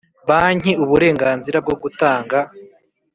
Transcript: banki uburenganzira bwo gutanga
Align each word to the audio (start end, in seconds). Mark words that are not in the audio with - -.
banki 0.29 0.71
uburenganzira 0.83 1.57
bwo 1.65 1.75
gutanga 1.81 2.37